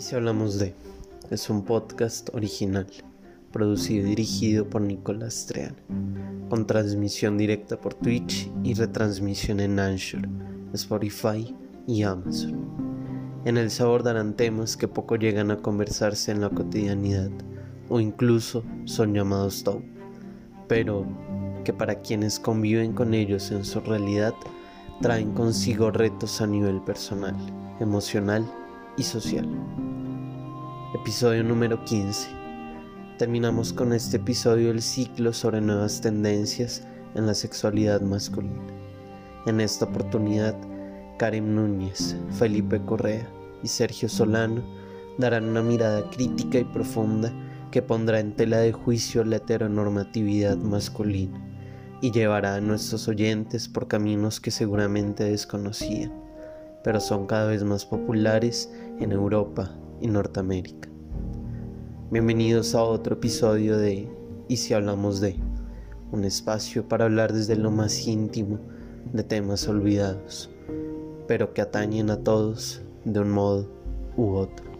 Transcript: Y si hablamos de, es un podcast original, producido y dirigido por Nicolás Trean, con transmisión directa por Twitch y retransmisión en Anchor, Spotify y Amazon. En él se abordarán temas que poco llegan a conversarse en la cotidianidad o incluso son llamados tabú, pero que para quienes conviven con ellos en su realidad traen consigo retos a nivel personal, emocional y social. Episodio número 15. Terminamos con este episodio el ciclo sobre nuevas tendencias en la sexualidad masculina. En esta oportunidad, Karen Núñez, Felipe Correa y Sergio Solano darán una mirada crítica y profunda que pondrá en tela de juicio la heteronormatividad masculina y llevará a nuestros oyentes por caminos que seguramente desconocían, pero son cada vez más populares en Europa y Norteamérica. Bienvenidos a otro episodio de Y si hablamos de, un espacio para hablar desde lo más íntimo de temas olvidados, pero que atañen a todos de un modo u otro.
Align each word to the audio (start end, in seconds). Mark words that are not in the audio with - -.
Y 0.00 0.02
si 0.02 0.16
hablamos 0.16 0.58
de, 0.58 0.74
es 1.28 1.50
un 1.50 1.62
podcast 1.62 2.34
original, 2.34 2.86
producido 3.52 4.06
y 4.06 4.08
dirigido 4.08 4.66
por 4.66 4.80
Nicolás 4.80 5.44
Trean, 5.44 5.76
con 6.48 6.66
transmisión 6.66 7.36
directa 7.36 7.78
por 7.78 7.92
Twitch 7.92 8.50
y 8.64 8.72
retransmisión 8.72 9.60
en 9.60 9.78
Anchor, 9.78 10.26
Spotify 10.72 11.54
y 11.86 12.02
Amazon. 12.02 12.66
En 13.44 13.58
él 13.58 13.70
se 13.70 13.82
abordarán 13.82 14.36
temas 14.36 14.74
que 14.74 14.88
poco 14.88 15.16
llegan 15.16 15.50
a 15.50 15.58
conversarse 15.58 16.32
en 16.32 16.40
la 16.40 16.48
cotidianidad 16.48 17.30
o 17.90 18.00
incluso 18.00 18.64
son 18.86 19.12
llamados 19.12 19.62
tabú, 19.64 19.82
pero 20.66 21.04
que 21.62 21.74
para 21.74 21.96
quienes 21.96 22.40
conviven 22.40 22.94
con 22.94 23.12
ellos 23.12 23.50
en 23.50 23.66
su 23.66 23.80
realidad 23.80 24.32
traen 25.02 25.34
consigo 25.34 25.90
retos 25.90 26.40
a 26.40 26.46
nivel 26.46 26.80
personal, 26.80 27.36
emocional 27.80 28.50
y 28.96 29.02
social. 29.02 29.48
Episodio 30.94 31.44
número 31.44 31.84
15. 31.84 32.28
Terminamos 33.18 33.72
con 33.72 33.92
este 33.92 34.16
episodio 34.16 34.70
el 34.70 34.82
ciclo 34.82 35.32
sobre 35.32 35.60
nuevas 35.60 36.00
tendencias 36.00 36.86
en 37.14 37.26
la 37.26 37.34
sexualidad 37.34 38.00
masculina. 38.00 38.62
En 39.46 39.60
esta 39.60 39.84
oportunidad, 39.84 40.56
Karen 41.18 41.54
Núñez, 41.54 42.16
Felipe 42.38 42.80
Correa 42.84 43.28
y 43.62 43.68
Sergio 43.68 44.08
Solano 44.08 44.62
darán 45.18 45.44
una 45.44 45.62
mirada 45.62 46.08
crítica 46.10 46.58
y 46.58 46.64
profunda 46.64 47.32
que 47.70 47.82
pondrá 47.82 48.20
en 48.20 48.34
tela 48.34 48.58
de 48.58 48.72
juicio 48.72 49.22
la 49.24 49.36
heteronormatividad 49.36 50.56
masculina 50.56 51.38
y 52.00 52.10
llevará 52.10 52.56
a 52.56 52.60
nuestros 52.60 53.06
oyentes 53.08 53.68
por 53.68 53.86
caminos 53.86 54.40
que 54.40 54.50
seguramente 54.50 55.24
desconocían, 55.24 56.12
pero 56.82 57.00
son 57.00 57.26
cada 57.26 57.46
vez 57.46 57.64
más 57.64 57.84
populares 57.84 58.72
en 58.98 59.12
Europa 59.12 59.70
y 60.00 60.08
Norteamérica. 60.08 60.88
Bienvenidos 62.10 62.74
a 62.74 62.82
otro 62.82 63.16
episodio 63.16 63.78
de 63.78 64.08
Y 64.48 64.56
si 64.56 64.74
hablamos 64.74 65.20
de, 65.20 65.36
un 66.12 66.24
espacio 66.24 66.88
para 66.88 67.04
hablar 67.04 67.32
desde 67.32 67.56
lo 67.56 67.70
más 67.70 68.06
íntimo 68.06 68.58
de 69.12 69.22
temas 69.22 69.68
olvidados, 69.68 70.50
pero 71.28 71.54
que 71.54 71.62
atañen 71.62 72.10
a 72.10 72.16
todos 72.16 72.82
de 73.04 73.20
un 73.20 73.30
modo 73.30 73.68
u 74.16 74.34
otro. 74.34 74.70